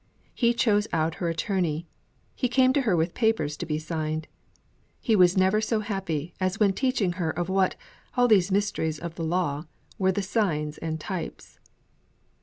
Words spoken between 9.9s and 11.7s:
were the signs and types.